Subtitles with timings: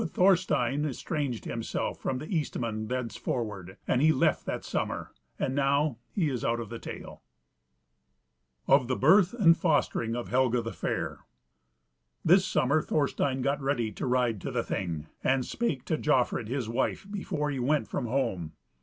[0.01, 5.99] But Thorstein estranged himself from the Eastman thenceforward, and he left that summer, and now
[6.15, 7.21] he is out of the tale.
[8.65, 8.75] CHAPTER III.
[8.79, 11.19] Of the Birth and Fostering of Helga the Fair.
[12.25, 16.67] This summer Thorstein got ready to ride to the Thing, and spake to Jofrid his
[16.67, 18.53] wife before he went from home.